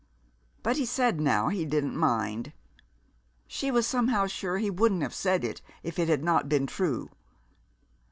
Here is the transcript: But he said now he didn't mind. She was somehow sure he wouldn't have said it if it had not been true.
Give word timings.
But 0.63 0.77
he 0.77 0.85
said 0.87 1.21
now 1.21 1.49
he 1.49 1.63
didn't 1.63 1.95
mind. 1.95 2.53
She 3.45 3.69
was 3.69 3.85
somehow 3.85 4.25
sure 4.25 4.57
he 4.57 4.71
wouldn't 4.71 5.03
have 5.03 5.13
said 5.13 5.43
it 5.43 5.61
if 5.83 5.99
it 5.99 6.09
had 6.09 6.23
not 6.23 6.49
been 6.49 6.65
true. 6.65 7.11